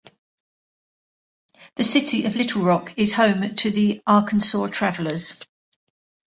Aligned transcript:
The 1.75 1.83
city 1.83 2.25
of 2.25 2.35
Little 2.35 2.63
Rock 2.63 2.91
is 2.97 3.13
home 3.13 3.55
to 3.57 3.69
the 3.69 4.01
Arkansas 4.07 4.65
Travelers. 4.69 5.37